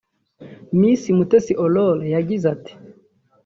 [0.79, 2.73] Miss Mutesi Aurore yagize ati